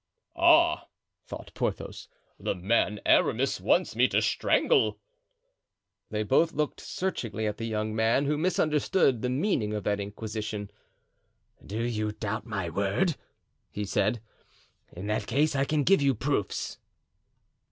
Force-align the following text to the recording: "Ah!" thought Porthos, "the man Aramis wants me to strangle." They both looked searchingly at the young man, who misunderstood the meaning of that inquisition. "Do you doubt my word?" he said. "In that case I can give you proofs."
"Ah!" 0.35 0.87
thought 1.27 1.51
Porthos, 1.53 2.07
"the 2.39 2.55
man 2.55 2.99
Aramis 3.05 3.61
wants 3.61 3.95
me 3.95 4.07
to 4.07 4.19
strangle." 4.19 4.97
They 6.09 6.23
both 6.23 6.53
looked 6.53 6.81
searchingly 6.81 7.45
at 7.45 7.57
the 7.57 7.67
young 7.67 7.95
man, 7.95 8.25
who 8.25 8.35
misunderstood 8.35 9.21
the 9.21 9.29
meaning 9.29 9.73
of 9.75 9.83
that 9.83 9.99
inquisition. 9.99 10.71
"Do 11.63 11.83
you 11.83 12.13
doubt 12.13 12.47
my 12.47 12.67
word?" 12.67 13.15
he 13.69 13.85
said. 13.85 14.23
"In 14.91 15.05
that 15.05 15.27
case 15.27 15.55
I 15.55 15.65
can 15.65 15.83
give 15.83 16.01
you 16.01 16.15
proofs." 16.15 16.79